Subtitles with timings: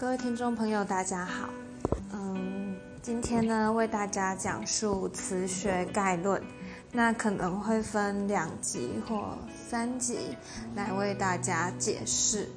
[0.00, 1.50] 各位听众朋友，大家好。
[2.14, 6.42] 嗯，今天呢，为大家讲述词学概论，
[6.90, 9.36] 那可能会分两集或
[9.68, 10.34] 三集
[10.74, 12.48] 来为大家解释，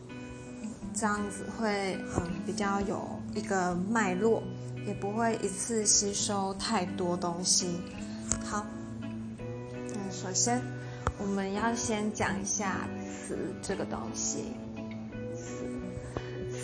[0.93, 4.41] 这样子会嗯比较有一个脉络，
[4.87, 7.81] 也不会一次吸收太多东西。
[8.45, 8.65] 好，
[9.01, 10.61] 那首先
[11.17, 14.53] 我们要先讲一下词这个东西。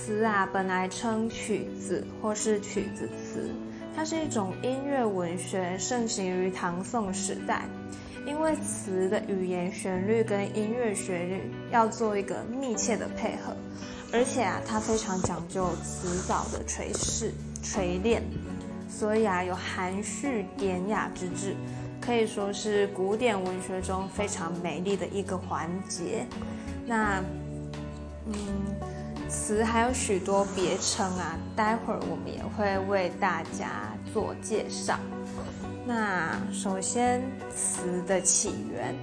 [0.09, 3.47] 词啊，本来称曲子或是曲子词，
[3.95, 7.63] 它是一种音乐文学，盛行于唐宋时代。
[8.25, 13.55] 因为词的语言旋律跟音乐旋律要做一个密切的配合，
[14.11, 17.31] 而且啊，它非常讲究词藻的锤饰、
[17.61, 18.23] 锤炼，
[18.89, 21.55] 所以啊，有含蓄典雅之至，
[22.01, 26.25] 可以说是古典文学中非常美丽的一个环节。
[26.87, 27.23] 那，
[28.25, 28.33] 嗯。
[29.49, 34.99] 词还有许多别称啊，待会儿我们也会为大家做介绍。
[35.87, 38.95] 那首先词的起源，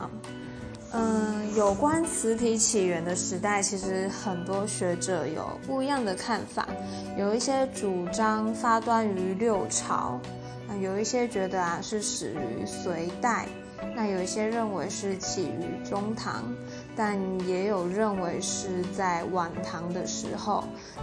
[0.00, 0.10] 啊，
[0.90, 6.66] 嗯，有关词体起源的时代，其实很多学者有不一样的看法。
[7.16, 10.18] 有一些主张发端于六朝，
[10.80, 13.46] 有一些觉得啊是始于隋代，
[13.94, 16.52] 那有一些认为是起于中唐。
[16.96, 20.62] 但也有认为是在晚唐的时候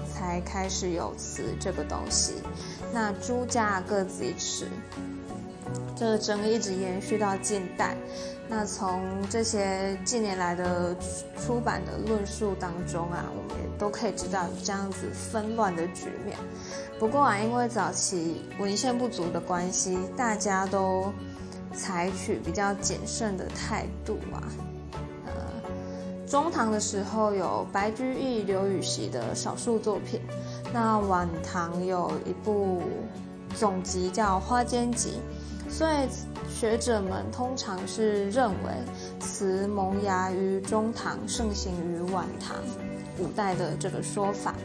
[0.10, 2.36] 才开始有词这个东西，
[2.94, 4.68] 那朱家各自一词，
[5.96, 7.96] 这个争议一直延续到近代。
[8.48, 10.94] 那从这些近年来的
[11.38, 16.38] 出版的论述当中啊，我们也都可以知道这样子纷乱的局面。
[17.00, 21.14] 不过啊，因为早期文献不足的关系，大家都
[21.74, 24.44] 采取比较谨慎的态度啊。
[26.32, 30.22] 中唐的时候有白居易、刘禹锡的少数作品，
[30.72, 32.82] 那晚唐有一部
[33.54, 35.16] 总集叫《花间集》，
[35.70, 36.08] 所以
[36.50, 38.72] 学者们通常是认为
[39.20, 42.56] 词萌芽于中唐，盛行于晚唐、
[43.20, 44.56] 五代的这个说法。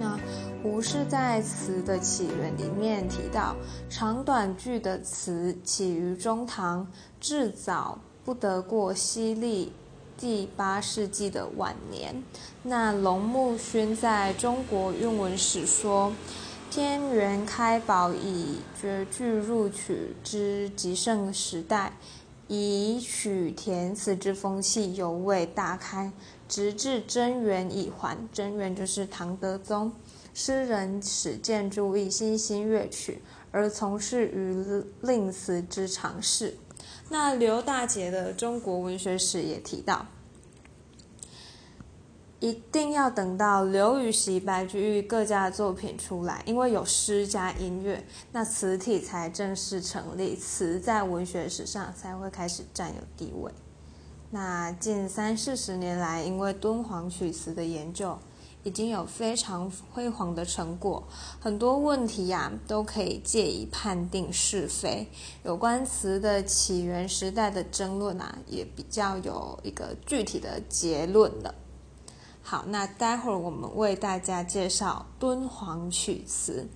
[0.00, 0.18] 那
[0.64, 3.54] 胡适在《词的起源》里面提到，
[3.88, 6.84] 长短句的词起于中唐，
[7.20, 9.72] 至早不得过西历。
[10.16, 12.22] 第八世纪的晚年，
[12.62, 16.12] 那龙木勋在中国韵文史说
[16.70, 21.96] ：“天元开宝以绝句入曲之极盛时代，
[22.46, 26.12] 以曲填词之风气尤为大开，
[26.48, 28.16] 直至贞元以还。
[28.32, 29.90] 贞元就是唐德宗，
[30.32, 33.20] 诗人始见注意新兴乐曲，
[33.50, 36.56] 而从事于令词之尝试。”
[37.12, 40.06] 那刘大姐的《中国文学史》也提到，
[42.40, 48.02] 一定要等到刘禹锡、白居易各家的作品出来，因为有诗加音乐，
[48.32, 53.52] 那词体才正式成立，词在文学史上才会开始占有地位。
[54.30, 58.18] 那近三四十年来，因为敦煌曲词的研究。
[58.64, 61.02] 已经有非常辉煌的成果，
[61.40, 65.08] 很多问题呀都可以借以判定是非。
[65.42, 71.54] 有关词的起源时代的争论啊，也比较有一个具体的结论了。
[72.40, 76.68] 好，那待会儿我们为大家介绍敦煌曲词。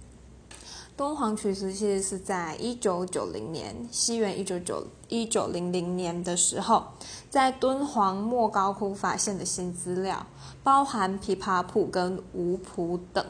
[0.96, 6.82] 敦煌曲词其实是在一九九零年，西元一九九一九零零年的时候，
[7.28, 10.26] 在敦煌莫高窟发现的新资料，
[10.64, 13.22] 包含琵琶谱跟五谱等，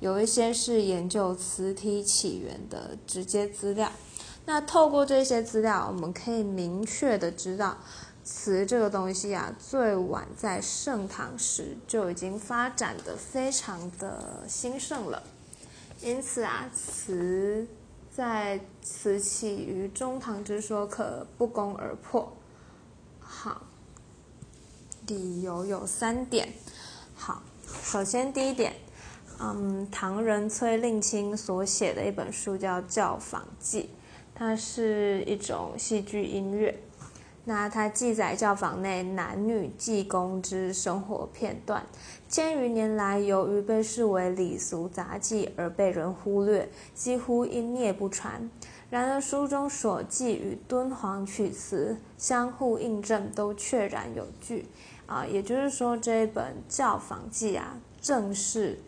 [0.00, 3.92] 有一些是研究词体起源的直接资料。
[4.46, 7.78] 那透过这些资料，我们可以明确的知道，
[8.24, 15.22] 词这个东西啊，最晚在盛唐时就已经发展的非常的兴盛了。
[16.04, 17.66] 因此啊，词
[18.10, 22.30] 在词起于中唐之说可不攻而破。
[23.18, 23.62] 好，
[25.06, 26.52] 理由有三点。
[27.14, 27.42] 好，
[27.82, 28.74] 首先第一点，
[29.40, 33.84] 嗯，唐人崔令卿所写的一本书叫《教坊记》，
[34.34, 36.78] 它是一种戏剧音乐。
[37.46, 41.84] 那它记载教坊内男女济公之生活片段，
[42.28, 48.50] 千余年来，由于被视为礼俗杂技而被人忽略，几乎湮灭不传。
[48.88, 54.66] 然而书中所记与敦煌曲词相互印证，都确然有据。
[55.06, 56.44] 啊，也就是说，这一本
[56.74, 58.78] 《教坊记》啊，正是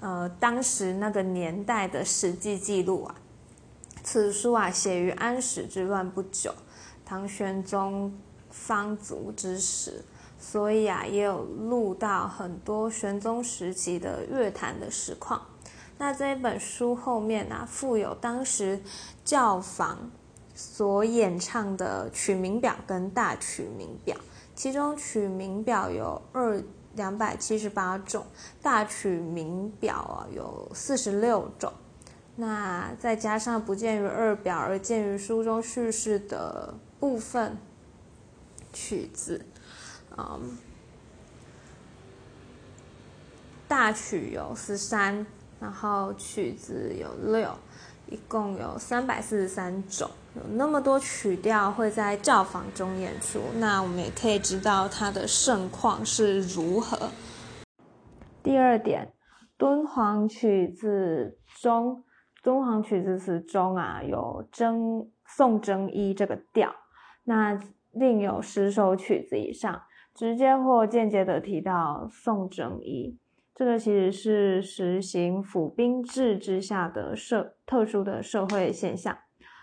[0.00, 3.14] 呃当时那个年代的实际记录啊。
[4.04, 6.52] 此书啊，写于安史之乱不久。
[7.12, 8.10] 唐玄宗
[8.48, 10.02] 方卒之时，
[10.40, 15.38] 所以啊，也有录到很多玄宗时期的乐坛的实况。
[15.98, 18.80] 那这一本书后面呢，附有当时
[19.26, 20.10] 教坊
[20.54, 24.16] 所演唱的曲名表跟大曲名表，
[24.54, 26.62] 其中曲名表有二
[26.94, 28.24] 两百七十八种，
[28.62, 31.70] 大曲名表啊有四十六种。
[32.36, 37.56] 那再加上不见于二表而见于书中叙事的部分
[38.72, 39.44] 曲子，
[40.16, 40.58] 嗯，
[43.68, 45.26] 大曲有十三。
[45.60, 47.48] 然后曲子有六，
[48.08, 57.10] 一共有三百四十三种，有那么多曲调会在教坊中演出，那我们也可以知道它的盛况是如何。
[58.42, 59.12] 第二点，
[59.56, 62.02] 敦煌曲子中，
[62.42, 66.74] 敦煌曲子词中啊有征宋征一这个调，
[67.24, 67.58] 那
[67.92, 73.18] 另有十首曲子以上，直接或间接的提到宋征一。
[73.54, 79.16] 这个其实是实行府兵制之下的社特殊的社会现象。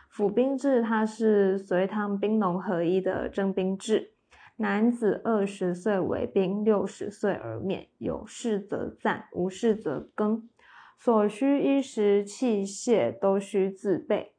[0.09, 4.13] 府兵制它是隋唐兵农合一的征兵制，
[4.57, 10.47] 男子二十岁为兵，六十岁而免，有事则暂，无事则更，
[10.99, 14.33] 所需衣食器械都需自备。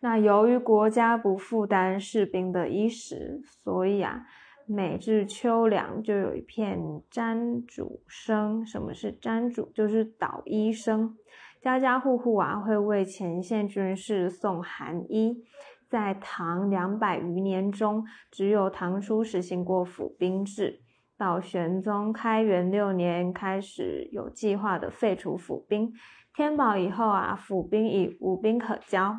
[0.00, 4.26] 那由于国家不负担士兵的衣食，所以啊。
[4.70, 6.78] 每至秋凉，就有一片
[7.10, 8.66] 毡主声。
[8.66, 9.70] 什么是毡主？
[9.72, 11.16] 就是捣衣声。
[11.62, 15.42] 家家户户啊，会为前线军士送寒衣。
[15.88, 20.82] 在唐两百余年中，只有唐初实行过府兵制。
[21.18, 25.92] 到玄宗开元六年，开始有计划的废除府兵。
[26.32, 29.16] 天宝以后啊，府兵已无兵可交，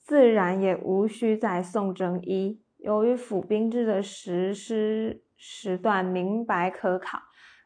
[0.00, 2.62] 自然也无需再送征衣。
[2.78, 7.18] 由于府兵制的实施时段明白可考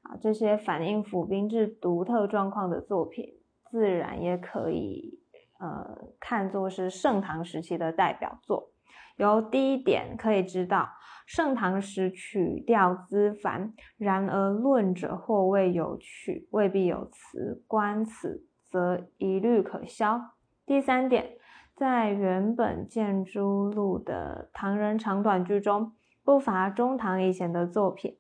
[0.03, 3.25] 啊，这些反映府兵制独特状况的作品，
[3.71, 5.21] 自然也可以
[5.61, 8.73] 呃看作是盛唐时期的代表作。
[9.17, 10.89] 由第一点可以知道，
[11.27, 20.21] 盛唐时曲调资繁，然而论者或未有曲，未必有词，观此则一律可消。
[20.65, 21.37] 第三点。
[21.79, 25.93] 在原本建筑录的唐人长短句中，
[26.25, 28.17] 不乏中唐以前的作品，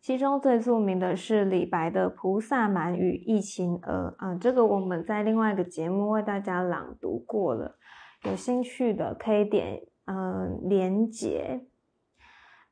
[0.00, 7.76] 其中最著名的是李白的《菩萨蛮与忆秦娥》啊，这个我们在另外一个节目为大家朗读过了，
[8.28, 11.62] 有兴趣的可以点嗯连结。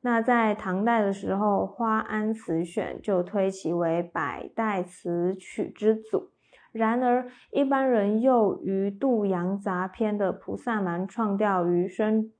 [0.01, 6.29] 那在唐代的时候，《花庵词选》就推其为百代词曲之祖。
[6.71, 12.31] 然而，一般人又于《杜阳杂篇》的菩萨蛮创调于宣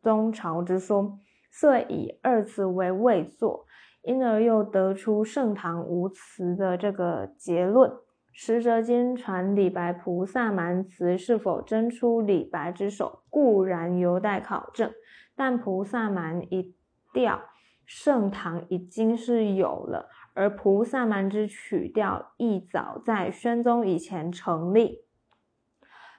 [0.00, 1.18] 宗朝之说，
[1.50, 3.66] 遂以二词为未作，
[4.02, 7.92] 因而又得出盛唐无词的这个结论。
[8.32, 14.90] 实则今传李白菩萨蛮词是否真出李白之手，固然有待考证，
[15.36, 16.74] 但菩萨蛮一
[17.12, 17.40] 调，
[17.84, 20.08] 盛唐已经是有了。
[20.34, 25.00] 而菩萨蛮之曲调亦早在宣宗以前成立。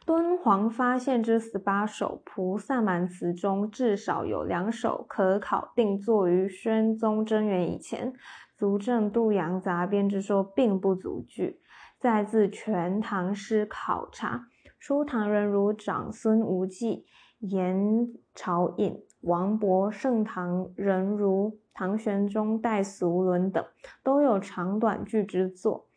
[0.05, 8.13] 敦煌发现之十八首菩萨蛮词中，至少有两首可考定作于宣宗贞元以前，
[8.55, 11.61] 足证杜阳杂编之说并不足据。
[12.03, 17.05] 再自《全唐诗》考察，初唐人如长孙无忌、
[17.39, 21.57] 颜朝隐、王勃，盛唐人如。
[21.73, 23.65] 唐玄宗、戴俗伦等
[24.03, 25.87] 都有长短句之作，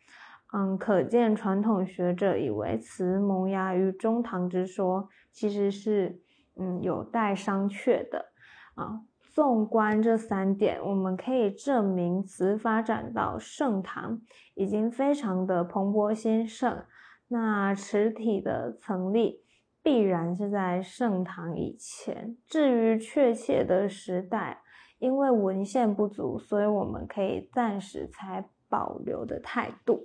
[0.53, 6.21] 嗯，可见传统学者以为词萌芽于中唐之说，其实是
[6.55, 8.27] 嗯有待商榷的
[8.75, 9.01] 啊。
[9.37, 14.19] 纵观这三点，我们可以证明词发展到盛唐
[14.55, 16.83] 已经非常的蓬勃兴盛，
[17.27, 19.43] 那词体的成立
[19.83, 22.35] 必然是在盛唐以前。
[22.47, 24.59] 至于确切的时代，
[24.97, 30.01] 因为文献不足，所以我们可以暂时才保留的态度。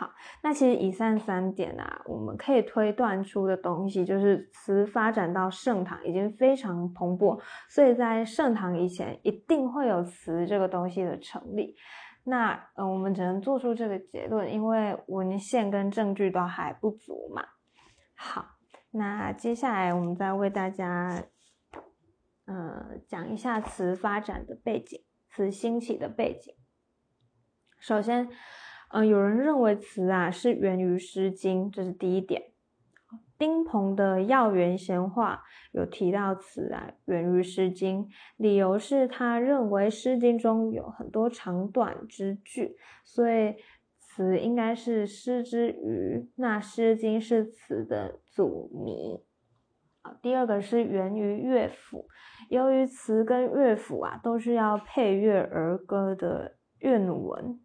[0.00, 0.10] 好，
[0.42, 7.38] 那其实以上三点啊，我们可以推断出的东西，就是词发展到盛唐已经非常蓬勃，
[7.68, 11.76] 所以在盛唐以前一定会有词这个东西的成立。
[12.24, 17.44] 那嗯，我们只能做出这个结论，因为文献跟证据都还不足嘛。
[18.14, 18.56] 好，
[18.92, 21.22] 那接下来我们再为大家。
[22.46, 26.54] 呃，讲一下词发展的背景，词兴起的背景。
[27.78, 28.28] 首先，
[28.92, 32.42] 嗯，有人认为词啊是源于《诗经》，这是第一点。
[33.38, 35.44] 丁鹏的《药园闲话》
[35.78, 38.04] 有提到词啊源于《诗经》，
[38.36, 43.54] 理由是他认为《诗经》中有很多长短之句，所以
[44.00, 46.28] 词应该是诗之余。
[46.34, 49.22] 那《诗经》是词的祖谜。
[50.20, 52.08] 第二个是源于乐府，
[52.48, 57.60] 由于词跟乐府啊都是要配乐而歌的韵文，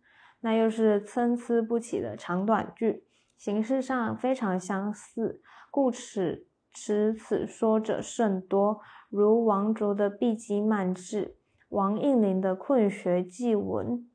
[0.46, 3.04] 那又是参差不齐的长短句，
[3.36, 5.42] 形式上非常相似。
[5.72, 11.26] 故此，持此说者甚多，如王卓的《碧鸡漫志》，
[11.70, 14.08] 王应麟的《困学记文》，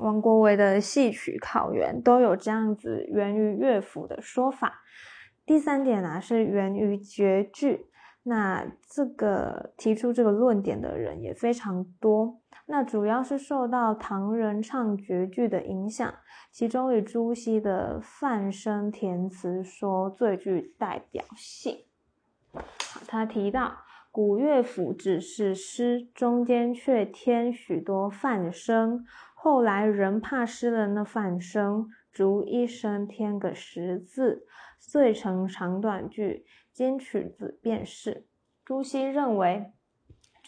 [0.00, 4.80] 王国维的《戏曲考源》都有这样子源于乐府的说法。
[5.44, 7.84] 第三点呢，是源于绝句。
[8.22, 12.40] 那这个提出这个论点的人也非常多。
[12.70, 16.14] 那主要是受到唐人唱绝句的影响，
[16.52, 21.78] 其中以朱熹的范生填词说最具代表性。
[23.06, 23.78] 他提到
[24.10, 34.46] 古乐府只是诗，中间却添许多范声，后来人怕失了那范声，逐一声添个十字，
[34.78, 36.44] 遂成长短句。
[36.70, 38.26] 今曲子便是。
[38.62, 39.72] 朱熹认为。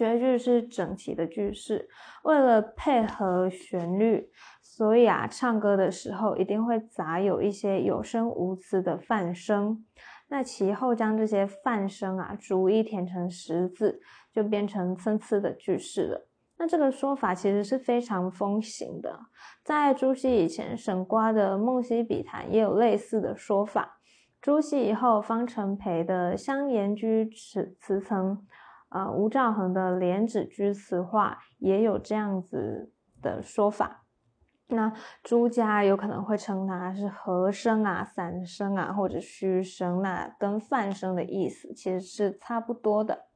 [0.00, 1.86] 绝句是整齐的句式，
[2.24, 4.30] 为了配合旋律，
[4.62, 9.84] 所以啊，唱歌的时候一定会杂有一些有声无词的泛声。
[10.30, 14.00] 那其后将这些泛声啊，逐一填成十字，
[14.32, 16.26] 就变成参差的句式了。
[16.56, 19.20] 那这个说法其实是非常风行的，
[19.62, 23.98] 在朱熹以前，沈瓜的《梦溪笔谈》也有类似的说法。
[24.40, 28.36] 朱熹以后，方成培的《香严居词词层》。
[28.90, 32.92] 啊，吴兆恒的《莲子居词话》也有这样子
[33.22, 34.04] 的说法。
[34.66, 34.92] 那
[35.24, 43.26] 朱家有可能会称它是和声啊、散声啊，或者虚声，那跟泛声的意思其实是差不多的。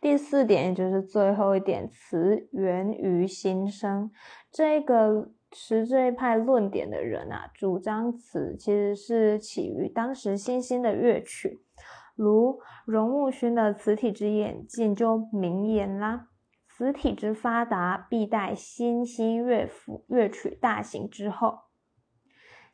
[0.00, 4.10] 第四点，也就是最后一点，词源于心声。
[4.50, 11.62] 这个持这一派论点的人啊，主张词其实是起于当时新兴的乐曲。
[12.14, 16.28] 如荣木勋的词体之演进就明言啦，
[16.68, 21.60] 词体之发达必待新兴乐府乐曲大行之后。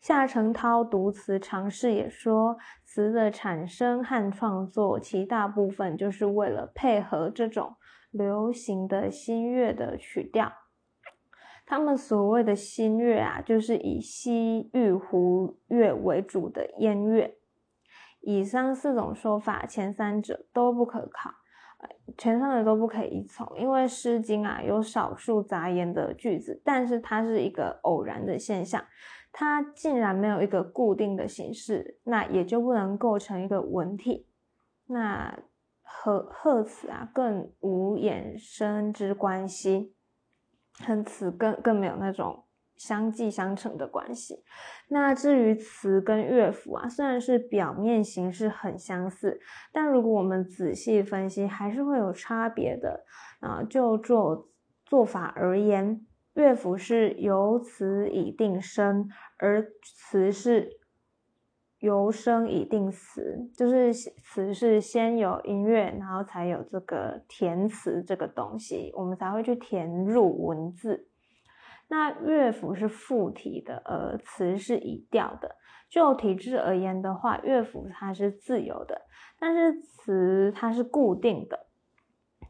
[0.00, 7.76] 夏承焘读词常试也说，词的产生和创作，其大部分就是为了配合这种
[8.10, 10.52] 流行的新乐的曲调。
[11.66, 17.39] 他们所谓的新乐啊，就是以西域胡乐为主的燕乐。
[18.20, 21.30] 以上四种说法，前三者都不可靠，
[22.18, 23.58] 前三者都不可以依从。
[23.58, 28.84] 因为《诗经》啊有少数杂言的句子，但是它是一个偶然的现象，
[29.32, 34.26] 它竟然没有一个固定的形式，那也就不能构成一个文体。
[34.86, 35.38] 那
[35.82, 39.94] 和贺词啊更无衍生之关系，
[40.78, 42.44] 和词更更没有那种。
[42.80, 44.42] 相继相成的关系。
[44.88, 49.38] 那至于词跟乐府啊，虽然是表面形式很相似，
[49.70, 53.04] 但如果我们仔细分析，还是会有差别的
[53.40, 53.62] 啊。
[53.68, 54.48] 就做
[54.86, 60.80] 做法而言，乐府是由词以定声，而词是
[61.80, 71.09] 由声以定词，就是词是先有音乐，然后才有这个填词这个东西，我们才会去填入文字。
[71.90, 75.56] 那乐府是附体的，而词是以调的。
[75.88, 79.02] 就体制而言的话，乐府它是自由的，
[79.40, 81.66] 但是词它是固定的。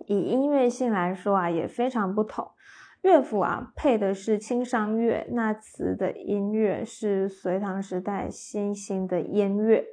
[0.06, 2.50] 以音乐性来说啊，也非常不同。
[3.00, 9.86] 乐府啊配的是清商乐，那词的音乐是隋唐时代新兴的燕乐。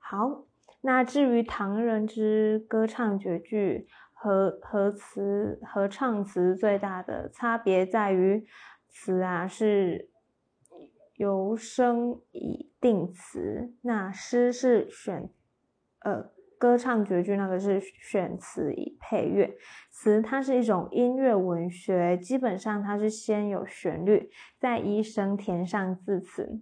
[0.00, 0.46] 好，
[0.80, 8.46] 那至于唐人之歌唱绝句和和词和唱词最大的差别在于。
[8.94, 10.08] 词啊是
[11.16, 15.28] 由声以定词，那诗是选，
[15.98, 19.56] 呃，歌唱绝句那个是选词以配乐。
[19.90, 26.60] 词它是一种音乐文学，基本上它是先有旋律，再依声填上字词。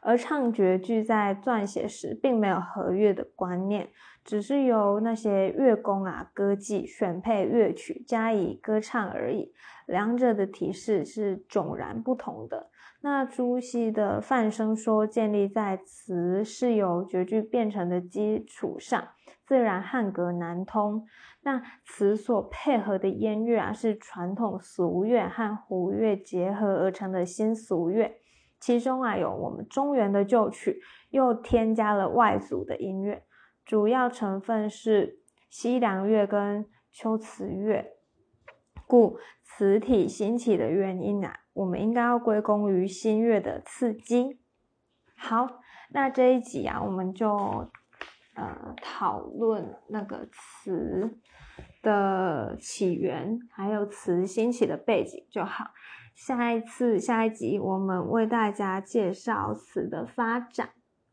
[0.00, 3.88] 而唱绝句在撰写时并没有和乐的观念，
[4.24, 9.52] 只是由那些乐工啊歌妓选配乐曲加以歌唱而已。
[9.86, 12.70] 两者的提示是迥然不同的。
[13.00, 19.08] 那朱熹的范声说建立在词是由绝句变成的基础上，
[19.46, 21.06] 自然汉格难通。
[21.42, 28.16] 那词所配合的音乐啊，是传统俗乐和胡乐结合而成的新俗乐。
[28.60, 33.24] 其中啊有我们中原的旧曲，又添加了外族的音乐，
[33.64, 37.92] 主要成分是西凉乐跟秋瓷乐，
[38.86, 44.40] 故词体兴起的原因啊，我们应该要归功于新乐的刺激。
[45.16, 45.60] 好，
[45.90, 47.70] 那这一集啊，我们就。
[48.34, 51.18] 呃，讨论那个词
[51.88, 55.70] 的起源，还有词兴起的背景就好。
[56.14, 60.70] 下一次下一集，我们为大家介绍词的发展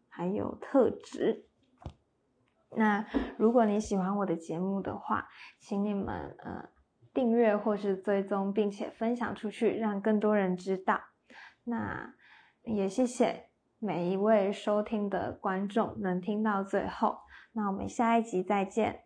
[0.10, 1.46] 还有特质。
[2.76, 3.06] 那
[3.38, 5.30] 如果你喜欢我的节目的话，
[5.60, 6.70] 请你们呃
[7.14, 11.00] 订阅或是追踪，并且分享出去，让更多人知道。
[11.64, 12.14] 那
[12.64, 13.46] 也谢谢。
[13.80, 17.20] 每一位收听的观众能听到最后，
[17.54, 19.05] 那我们下一集再见。